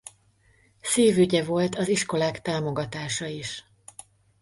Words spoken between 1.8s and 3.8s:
iskolák támogatása is.